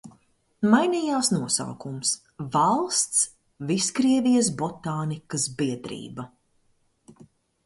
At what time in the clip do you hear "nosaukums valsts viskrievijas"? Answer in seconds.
1.33-4.51